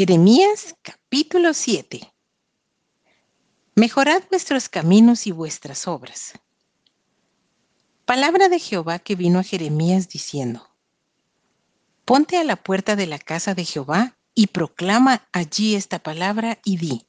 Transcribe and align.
Jeremías 0.00 0.76
capítulo 0.80 1.52
7 1.52 2.00
Mejorad 3.74 4.22
vuestros 4.30 4.70
caminos 4.70 5.26
y 5.26 5.30
vuestras 5.30 5.86
obras. 5.86 6.32
Palabra 8.06 8.48
de 8.48 8.58
Jehová 8.58 8.98
que 8.98 9.14
vino 9.14 9.40
a 9.40 9.42
Jeremías 9.42 10.08
diciendo, 10.08 10.66
Ponte 12.06 12.38
a 12.38 12.44
la 12.44 12.56
puerta 12.56 12.96
de 12.96 13.06
la 13.06 13.18
casa 13.18 13.54
de 13.54 13.66
Jehová 13.66 14.16
y 14.34 14.46
proclama 14.46 15.28
allí 15.32 15.74
esta 15.74 15.98
palabra 15.98 16.60
y 16.64 16.78
di, 16.78 17.06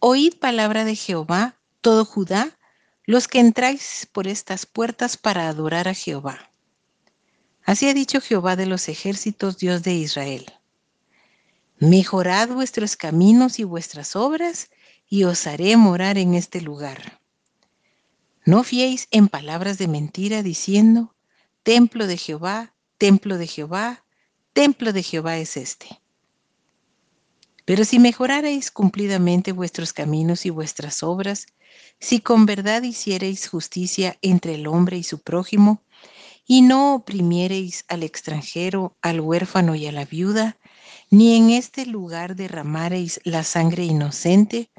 Oíd 0.00 0.40
palabra 0.40 0.84
de 0.84 0.96
Jehová, 0.96 1.60
todo 1.80 2.04
Judá, 2.04 2.58
los 3.06 3.28
que 3.28 3.38
entráis 3.38 4.08
por 4.10 4.26
estas 4.26 4.66
puertas 4.66 5.16
para 5.16 5.46
adorar 5.46 5.86
a 5.86 5.94
Jehová. 5.94 6.50
Así 7.62 7.88
ha 7.88 7.94
dicho 7.94 8.20
Jehová 8.20 8.56
de 8.56 8.66
los 8.66 8.88
ejércitos, 8.88 9.58
Dios 9.58 9.84
de 9.84 9.94
Israel. 9.94 10.52
Mejorad 11.82 12.50
vuestros 12.50 12.94
caminos 12.94 13.58
y 13.58 13.64
vuestras 13.64 14.14
obras, 14.14 14.70
y 15.08 15.24
os 15.24 15.48
haré 15.48 15.76
morar 15.76 16.16
en 16.16 16.34
este 16.34 16.60
lugar. 16.60 17.20
No 18.44 18.62
fiéis 18.62 19.08
en 19.10 19.26
palabras 19.26 19.78
de 19.78 19.88
mentira 19.88 20.44
diciendo, 20.44 21.16
templo 21.64 22.06
de 22.06 22.16
Jehová, 22.16 22.72
templo 22.98 23.36
de 23.36 23.48
Jehová, 23.48 24.04
templo 24.52 24.92
de 24.92 25.02
Jehová 25.02 25.38
es 25.38 25.56
este. 25.56 26.00
Pero 27.64 27.84
si 27.84 27.98
mejorareis 27.98 28.70
cumplidamente 28.70 29.50
vuestros 29.50 29.92
caminos 29.92 30.46
y 30.46 30.50
vuestras 30.50 31.02
obras, 31.02 31.46
si 31.98 32.20
con 32.20 32.46
verdad 32.46 32.84
hiciereis 32.84 33.48
justicia 33.48 34.16
entre 34.22 34.54
el 34.54 34.68
hombre 34.68 34.98
y 34.98 35.02
su 35.02 35.18
prójimo, 35.18 35.82
y 36.46 36.62
no 36.62 36.94
oprimiereis 36.94 37.84
al 37.88 38.04
extranjero, 38.04 38.96
al 39.02 39.20
huérfano 39.20 39.74
y 39.74 39.88
a 39.88 39.92
la 39.92 40.04
viuda, 40.04 40.58
ni 41.12 41.36
en 41.36 41.50
este 41.50 41.84
lugar 41.84 42.36
derramareis 42.36 43.20
la 43.24 43.44
sangre 43.44 43.84
inocente, 43.84 44.70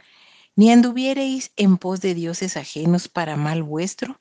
ni 0.55 0.71
anduviereis 0.71 1.51
en 1.57 1.77
pos 1.77 2.01
de 2.01 2.15
dioses 2.15 2.57
ajenos 2.57 3.07
para 3.07 3.37
mal 3.37 3.61
vuestro, 3.61 4.19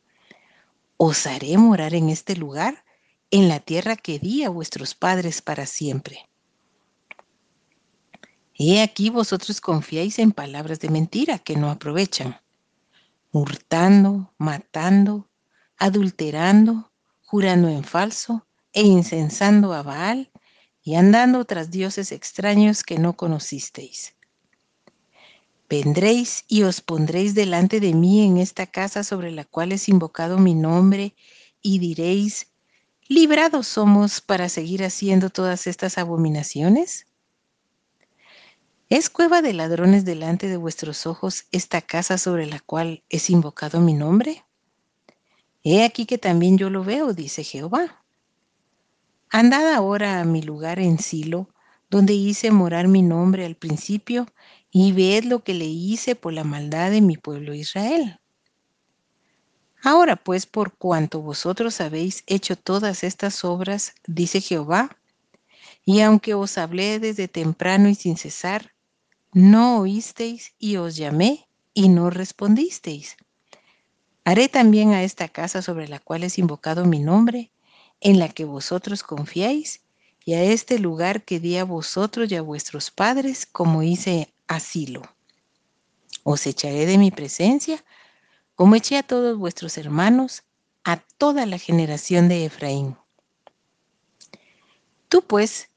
os 0.98 1.26
haré 1.26 1.56
morar 1.56 1.94
en 1.94 2.10
este 2.10 2.36
lugar, 2.36 2.84
en 3.30 3.48
la 3.48 3.60
tierra 3.60 3.96
que 3.96 4.18
di 4.18 4.44
a 4.44 4.50
vuestros 4.50 4.94
padres 4.94 5.40
para 5.40 5.64
siempre. 5.64 6.28
He 8.58 8.82
aquí 8.82 9.08
vosotros 9.08 9.62
confiáis 9.62 10.18
en 10.18 10.32
palabras 10.32 10.80
de 10.80 10.90
mentira 10.90 11.38
que 11.38 11.56
no 11.56 11.70
aprovechan, 11.70 12.42
hurtando, 13.32 14.34
matando, 14.36 15.30
adulterando, 15.78 16.92
jurando 17.24 17.68
en 17.68 17.84
falso 17.84 18.46
e 18.74 18.82
incensando 18.82 19.72
a 19.72 19.82
Baal 19.82 20.30
y 20.82 20.96
andando 20.96 21.44
tras 21.44 21.70
dioses 21.70 22.12
extraños 22.12 22.82
que 22.82 22.98
no 22.98 23.14
conocisteis. 23.14 24.14
Vendréis 25.68 26.44
y 26.48 26.64
os 26.64 26.80
pondréis 26.80 27.34
delante 27.34 27.80
de 27.80 27.94
mí 27.94 28.26
en 28.26 28.36
esta 28.36 28.66
casa 28.66 29.04
sobre 29.04 29.30
la 29.30 29.44
cual 29.44 29.72
es 29.72 29.88
invocado 29.88 30.38
mi 30.38 30.54
nombre 30.54 31.14
y 31.62 31.78
diréis, 31.78 32.48
¿librados 33.08 33.68
somos 33.68 34.20
para 34.20 34.48
seguir 34.48 34.84
haciendo 34.84 35.30
todas 35.30 35.66
estas 35.66 35.96
abominaciones? 35.96 37.06
¿Es 38.90 39.08
cueva 39.08 39.40
de 39.40 39.54
ladrones 39.54 40.04
delante 40.04 40.48
de 40.48 40.58
vuestros 40.58 41.06
ojos 41.06 41.46
esta 41.52 41.80
casa 41.80 42.18
sobre 42.18 42.44
la 42.44 42.60
cual 42.60 43.02
es 43.08 43.30
invocado 43.30 43.80
mi 43.80 43.94
nombre? 43.94 44.44
He 45.64 45.84
aquí 45.84 46.04
que 46.04 46.18
también 46.18 46.58
yo 46.58 46.68
lo 46.68 46.84
veo, 46.84 47.14
dice 47.14 47.44
Jehová. 47.44 48.01
Andad 49.34 49.72
ahora 49.72 50.20
a 50.20 50.24
mi 50.24 50.42
lugar 50.42 50.78
en 50.78 50.98
Silo, 50.98 51.48
donde 51.88 52.12
hice 52.12 52.50
morar 52.50 52.86
mi 52.86 53.00
nombre 53.00 53.46
al 53.46 53.54
principio, 53.54 54.26
y 54.70 54.92
ved 54.92 55.24
lo 55.24 55.42
que 55.42 55.54
le 55.54 55.64
hice 55.64 56.14
por 56.14 56.34
la 56.34 56.44
maldad 56.44 56.90
de 56.90 57.00
mi 57.00 57.16
pueblo 57.16 57.54
Israel. 57.54 58.20
Ahora 59.82 60.16
pues, 60.16 60.44
por 60.44 60.74
cuanto 60.74 61.22
vosotros 61.22 61.80
habéis 61.80 62.24
hecho 62.26 62.56
todas 62.56 63.04
estas 63.04 63.42
obras, 63.42 63.94
dice 64.06 64.42
Jehová, 64.42 64.98
y 65.86 66.00
aunque 66.00 66.34
os 66.34 66.58
hablé 66.58 66.98
desde 66.98 67.26
temprano 67.26 67.88
y 67.88 67.94
sin 67.94 68.18
cesar, 68.18 68.74
no 69.32 69.78
oísteis 69.78 70.52
y 70.58 70.76
os 70.76 70.96
llamé 70.96 71.48
y 71.72 71.88
no 71.88 72.10
respondisteis. 72.10 73.16
Haré 74.26 74.50
también 74.50 74.92
a 74.92 75.02
esta 75.02 75.28
casa 75.28 75.62
sobre 75.62 75.88
la 75.88 76.00
cual 76.00 76.22
es 76.22 76.38
invocado 76.38 76.84
mi 76.84 76.98
nombre, 76.98 77.50
en 78.02 78.18
la 78.18 78.28
que 78.28 78.44
vosotros 78.44 79.02
confiáis, 79.02 79.80
y 80.24 80.34
a 80.34 80.42
este 80.42 80.78
lugar 80.78 81.24
que 81.24 81.40
di 81.40 81.56
a 81.56 81.64
vosotros 81.64 82.30
y 82.30 82.36
a 82.36 82.42
vuestros 82.42 82.90
padres, 82.90 83.46
como 83.46 83.82
hice 83.82 84.32
asilo. 84.46 85.02
Os 86.24 86.46
echaré 86.46 86.86
de 86.86 86.98
mi 86.98 87.10
presencia, 87.10 87.84
como 88.54 88.74
eché 88.76 88.98
a 88.98 89.02
todos 89.02 89.38
vuestros 89.38 89.78
hermanos, 89.78 90.42
a 90.84 90.98
toda 90.98 91.46
la 91.46 91.58
generación 91.58 92.28
de 92.28 92.44
Efraín. 92.44 92.96
Tú 95.08 95.22
pues, 95.22 95.68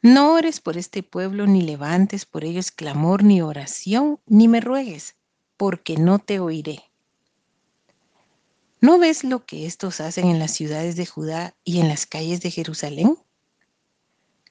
no 0.00 0.34
ores 0.34 0.60
por 0.60 0.76
este 0.76 1.02
pueblo, 1.02 1.46
ni 1.46 1.62
levantes 1.62 2.26
por 2.26 2.44
ellos 2.44 2.70
clamor, 2.70 3.22
ni 3.22 3.40
oración, 3.40 4.20
ni 4.26 4.48
me 4.48 4.60
ruegues, 4.60 5.16
porque 5.56 5.96
no 5.96 6.18
te 6.18 6.40
oiré. 6.40 6.91
¿No 8.82 8.98
ves 8.98 9.22
lo 9.22 9.46
que 9.46 9.64
estos 9.64 10.00
hacen 10.00 10.26
en 10.26 10.40
las 10.40 10.50
ciudades 10.50 10.96
de 10.96 11.06
Judá 11.06 11.54
y 11.62 11.78
en 11.78 11.88
las 11.88 12.04
calles 12.04 12.40
de 12.40 12.50
Jerusalén? 12.50 13.16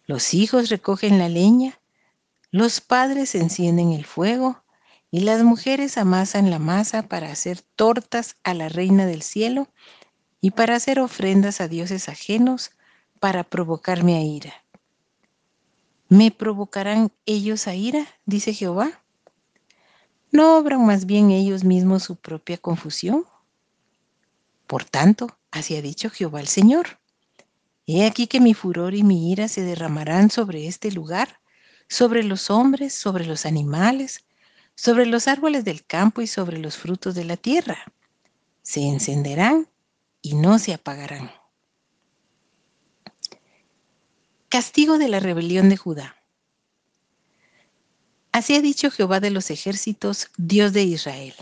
Los 0.06 0.34
hijos 0.34 0.70
recogen 0.70 1.20
la 1.20 1.28
leña, 1.28 1.82
los 2.50 2.80
padres 2.80 3.36
encienden 3.36 3.92
el 3.92 4.06
fuego 4.06 4.64
y 5.12 5.20
las 5.20 5.44
mujeres 5.44 5.98
amasan 5.98 6.50
la 6.50 6.60
masa 6.60 7.10
para 7.10 7.30
hacer 7.30 7.60
tortas 7.76 8.38
a 8.44 8.54
la 8.54 8.70
reina 8.70 9.06
del 9.06 9.22
cielo 9.22 9.68
y 10.40 10.52
para 10.52 10.78
hacer 10.78 11.02
ofrendas 11.02 11.60
a 11.60 11.68
dioses 11.68 12.08
ajenos 12.08 12.72
para 13.20 13.44
provocarme 13.44 14.16
a 14.16 14.22
ira. 14.22 14.54
¿Me 16.08 16.32
provocarán 16.32 17.12
ellos 17.26 17.68
a 17.68 17.76
ira? 17.76 18.08
dice 18.26 18.54
Jehová. 18.54 19.04
¿No 20.32 20.58
obran 20.58 20.86
más 20.86 21.06
bien 21.06 21.32
ellos 21.32 21.66
mismos 21.66 22.04
su 22.04 22.16
propia 22.16 22.58
confusión? 22.58 23.26
Por 24.72 24.86
tanto, 24.86 25.38
así 25.52 25.76
ha 25.76 25.82
dicho 25.82 26.10
Jehová 26.10 26.40
el 26.40 26.48
Señor. 26.48 27.02
He 27.88 28.06
aquí 28.06 28.28
que 28.28 28.40
mi 28.40 28.54
furor 28.54 28.96
y 28.96 29.04
mi 29.04 29.30
ira 29.30 29.50
se 29.50 29.64
derramarán 29.64 30.32
sobre 30.32 30.66
este 30.66 30.94
lugar, 30.94 31.42
sobre 31.90 32.24
los 32.24 32.50
hombres, 32.50 32.94
sobre 32.94 33.26
los 33.26 33.46
animales, 33.46 34.24
sobre 34.74 35.06
los 35.08 35.28
árboles 35.28 35.66
del 35.66 35.86
campo 35.86 36.22
y 36.22 36.28
sobre 36.28 36.58
los 36.58 36.78
frutos 36.78 37.16
de 37.16 37.26
la 37.26 37.36
tierra. 37.36 37.84
Se 38.62 38.80
encenderán 38.88 39.68
y 40.22 40.36
no 40.36 40.58
se 40.58 40.74
apagarán. 40.74 41.30
Castigo 44.48 44.98
de 44.98 45.10
la 45.10 45.20
rebelión 45.20 45.68
de 45.68 45.76
Judá. 45.76 46.16
Así 48.32 48.56
ha 48.56 48.62
dicho 48.62 48.90
Jehová 48.90 49.20
de 49.20 49.32
los 49.32 49.52
ejércitos, 49.52 50.30
Dios 50.38 50.72
de 50.72 50.84
Israel. 50.84 51.36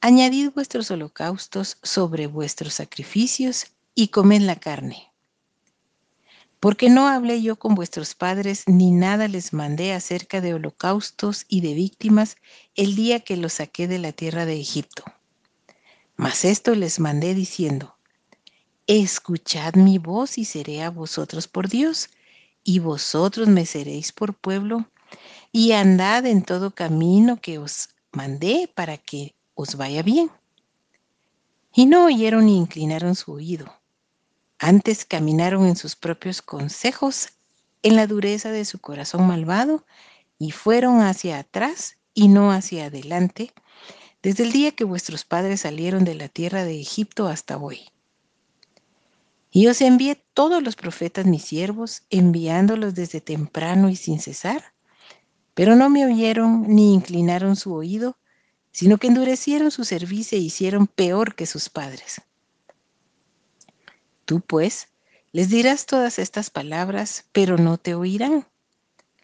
Añadid 0.00 0.50
vuestros 0.52 0.90
holocaustos 0.90 1.78
sobre 1.82 2.26
vuestros 2.26 2.74
sacrificios 2.74 3.66
y 3.94 4.08
comed 4.08 4.42
la 4.42 4.56
carne. 4.56 5.10
Porque 6.60 6.90
no 6.90 7.08
hablé 7.08 7.42
yo 7.42 7.56
con 7.56 7.74
vuestros 7.74 8.14
padres, 8.14 8.64
ni 8.66 8.90
nada 8.90 9.28
les 9.28 9.52
mandé 9.52 9.92
acerca 9.92 10.40
de 10.40 10.54
holocaustos 10.54 11.44
y 11.48 11.60
de 11.60 11.74
víctimas 11.74 12.36
el 12.74 12.94
día 12.94 13.20
que 13.20 13.36
los 13.36 13.54
saqué 13.54 13.88
de 13.88 13.98
la 13.98 14.12
tierra 14.12 14.46
de 14.46 14.60
Egipto. 14.60 15.04
Mas 16.16 16.44
esto 16.44 16.74
les 16.74 16.98
mandé 16.98 17.34
diciendo, 17.34 17.96
Escuchad 18.86 19.74
mi 19.74 19.98
voz 19.98 20.38
y 20.38 20.44
seré 20.44 20.82
a 20.82 20.90
vosotros 20.90 21.48
por 21.48 21.68
Dios, 21.68 22.10
y 22.64 22.78
vosotros 22.80 23.48
me 23.48 23.66
seréis 23.66 24.12
por 24.12 24.34
pueblo, 24.34 24.90
y 25.52 25.72
andad 25.72 26.26
en 26.26 26.42
todo 26.42 26.74
camino 26.74 27.40
que 27.40 27.58
os 27.58 27.90
mandé 28.12 28.70
para 28.74 28.96
que 28.96 29.35
os 29.56 29.74
vaya 29.74 30.04
bien. 30.04 30.30
Y 31.74 31.86
no 31.86 32.06
oyeron 32.06 32.46
ni 32.46 32.56
inclinaron 32.56 33.16
su 33.16 33.32
oído. 33.32 33.74
Antes 34.58 35.04
caminaron 35.04 35.66
en 35.66 35.76
sus 35.76 35.96
propios 35.96 36.40
consejos, 36.40 37.30
en 37.82 37.96
la 37.96 38.06
dureza 38.06 38.50
de 38.50 38.64
su 38.64 38.78
corazón 38.78 39.26
malvado, 39.26 39.84
y 40.38 40.52
fueron 40.52 41.00
hacia 41.00 41.38
atrás 41.38 41.96
y 42.14 42.28
no 42.28 42.52
hacia 42.52 42.86
adelante, 42.86 43.52
desde 44.22 44.44
el 44.44 44.52
día 44.52 44.72
que 44.72 44.84
vuestros 44.84 45.24
padres 45.24 45.62
salieron 45.62 46.04
de 46.04 46.14
la 46.14 46.28
tierra 46.28 46.64
de 46.64 46.80
Egipto 46.80 47.26
hasta 47.26 47.56
hoy. 47.56 47.90
Y 49.50 49.68
os 49.68 49.80
envié 49.80 50.22
todos 50.34 50.62
los 50.62 50.76
profetas 50.76 51.26
mis 51.26 51.44
siervos, 51.44 52.02
enviándolos 52.10 52.94
desde 52.94 53.20
temprano 53.20 53.88
y 53.88 53.96
sin 53.96 54.20
cesar, 54.20 54.74
pero 55.54 55.76
no 55.76 55.88
me 55.88 56.04
oyeron 56.04 56.66
ni 56.68 56.92
inclinaron 56.92 57.56
su 57.56 57.72
oído, 57.72 58.18
sino 58.76 58.98
que 58.98 59.06
endurecieron 59.06 59.70
su 59.70 59.86
servicio 59.86 60.36
e 60.36 60.42
hicieron 60.42 60.86
peor 60.86 61.34
que 61.34 61.46
sus 61.46 61.70
padres. 61.70 62.20
Tú, 64.26 64.42
pues, 64.42 64.88
les 65.32 65.48
dirás 65.48 65.86
todas 65.86 66.18
estas 66.18 66.50
palabras, 66.50 67.24
pero 67.32 67.56
no 67.56 67.78
te 67.78 67.94
oirán, 67.94 68.46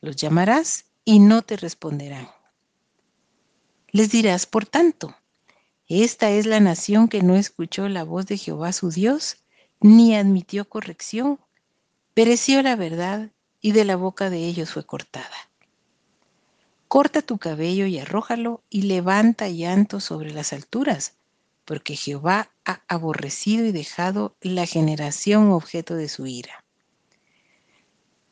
Los 0.00 0.16
llamarás 0.16 0.86
y 1.04 1.18
no 1.18 1.42
te 1.42 1.58
responderán. 1.58 2.30
Les 3.88 4.10
dirás, 4.10 4.46
por 4.46 4.64
tanto, 4.64 5.14
esta 5.86 6.30
es 6.30 6.46
la 6.46 6.58
nación 6.58 7.08
que 7.08 7.22
no 7.22 7.36
escuchó 7.36 7.90
la 7.90 8.04
voz 8.04 8.24
de 8.24 8.38
Jehová 8.38 8.72
su 8.72 8.90
Dios, 8.90 9.36
ni 9.82 10.16
admitió 10.16 10.66
corrección. 10.66 11.38
Pereció 12.14 12.62
la 12.62 12.74
verdad 12.74 13.30
y 13.60 13.72
de 13.72 13.84
la 13.84 13.96
boca 13.96 14.30
de 14.30 14.46
ellos 14.46 14.70
fue 14.70 14.86
cortada. 14.86 15.51
Corta 16.92 17.22
tu 17.22 17.38
cabello 17.38 17.86
y 17.86 17.98
arrójalo 17.98 18.62
y 18.68 18.82
levanta 18.82 19.48
llanto 19.48 19.98
sobre 19.98 20.30
las 20.30 20.52
alturas, 20.52 21.14
porque 21.64 21.96
Jehová 21.96 22.50
ha 22.66 22.82
aborrecido 22.86 23.64
y 23.64 23.72
dejado 23.72 24.36
la 24.42 24.66
generación 24.66 25.52
objeto 25.52 25.94
de 25.94 26.10
su 26.10 26.26
ira. 26.26 26.66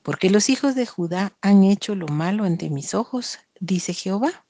Porque 0.02 0.28
los 0.28 0.50
hijos 0.50 0.74
de 0.74 0.84
Judá 0.84 1.32
han 1.40 1.64
hecho 1.64 1.94
lo 1.94 2.06
malo 2.08 2.44
ante 2.44 2.68
mis 2.68 2.92
ojos, 2.92 3.38
dice 3.60 3.94
Jehová. 3.94 4.44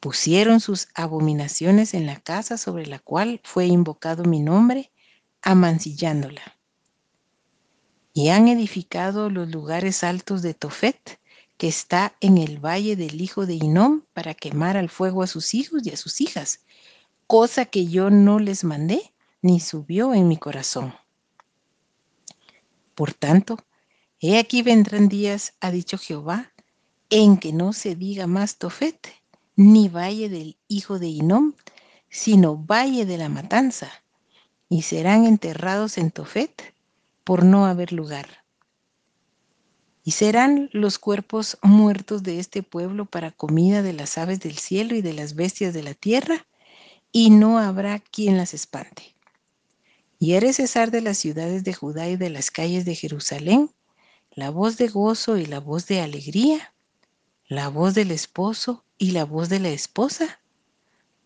Pusieron 0.00 0.58
sus 0.58 0.88
abominaciones 0.96 1.94
en 1.94 2.06
la 2.06 2.18
casa 2.18 2.58
sobre 2.58 2.84
la 2.84 2.98
cual 2.98 3.40
fue 3.44 3.66
invocado 3.66 4.24
mi 4.24 4.40
nombre, 4.40 4.90
amancillándola. 5.40 6.42
Y 8.12 8.30
han 8.30 8.48
edificado 8.48 9.30
los 9.30 9.48
lugares 9.50 10.02
altos 10.02 10.42
de 10.42 10.54
Tofet, 10.54 11.20
que 11.56 11.68
está 11.68 12.14
en 12.20 12.38
el 12.38 12.58
valle 12.58 12.96
del 12.96 13.20
hijo 13.20 13.46
de 13.46 13.54
Inom, 13.54 14.02
para 14.12 14.34
quemar 14.34 14.76
al 14.76 14.88
fuego 14.88 15.22
a 15.22 15.26
sus 15.26 15.54
hijos 15.54 15.82
y 15.84 15.90
a 15.90 15.96
sus 15.96 16.20
hijas, 16.20 16.60
cosa 17.26 17.64
que 17.64 17.86
yo 17.86 18.10
no 18.10 18.38
les 18.38 18.64
mandé, 18.64 19.12
ni 19.42 19.60
subió 19.60 20.14
en 20.14 20.28
mi 20.28 20.36
corazón. 20.36 20.94
Por 22.94 23.12
tanto, 23.12 23.58
he 24.20 24.38
aquí 24.38 24.62
vendrán 24.62 25.08
días, 25.08 25.54
ha 25.60 25.70
dicho 25.70 25.98
Jehová, 25.98 26.52
en 27.10 27.36
que 27.36 27.52
no 27.52 27.72
se 27.72 27.94
diga 27.94 28.26
más 28.26 28.56
Tofet, 28.56 29.12
ni 29.56 29.88
valle 29.88 30.28
del 30.28 30.56
hijo 30.68 30.98
de 30.98 31.08
Inom, 31.08 31.54
sino 32.08 32.56
valle 32.56 33.06
de 33.06 33.18
la 33.18 33.28
matanza, 33.28 33.90
y 34.68 34.82
serán 34.82 35.26
enterrados 35.26 35.98
en 35.98 36.10
Tofet 36.10 36.74
por 37.22 37.44
no 37.44 37.66
haber 37.66 37.92
lugar. 37.92 38.43
Y 40.04 40.12
serán 40.12 40.70
los 40.72 40.98
cuerpos 40.98 41.58
muertos 41.62 42.22
de 42.22 42.38
este 42.38 42.62
pueblo 42.62 43.06
para 43.06 43.32
comida 43.32 43.82
de 43.82 43.94
las 43.94 44.18
aves 44.18 44.38
del 44.40 44.58
cielo 44.58 44.94
y 44.94 45.02
de 45.02 45.14
las 45.14 45.34
bestias 45.34 45.74
de 45.74 45.82
la 45.82 45.94
tierra, 45.94 46.46
y 47.10 47.30
no 47.30 47.58
habrá 47.58 47.98
quien 47.98 48.36
las 48.36 48.54
espante. 48.54 49.14
Y 50.18 50.34
haré 50.34 50.52
cesar 50.52 50.90
de 50.90 51.00
las 51.00 51.18
ciudades 51.18 51.64
de 51.64 51.74
Judá 51.74 52.08
y 52.08 52.16
de 52.16 52.30
las 52.30 52.50
calles 52.50 52.84
de 52.84 52.94
Jerusalén 52.94 53.70
la 54.34 54.50
voz 54.50 54.76
de 54.76 54.88
gozo 54.88 55.38
y 55.38 55.46
la 55.46 55.60
voz 55.60 55.86
de 55.86 56.00
alegría, 56.00 56.74
la 57.46 57.68
voz 57.68 57.94
del 57.94 58.10
esposo 58.10 58.84
y 58.98 59.12
la 59.12 59.24
voz 59.24 59.48
de 59.48 59.60
la 59.60 59.68
esposa, 59.68 60.40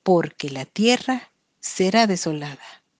porque 0.03 0.51
la 0.51 0.67
tierra 0.67 1.33
será 1.59 2.07
desolada. 2.07 2.85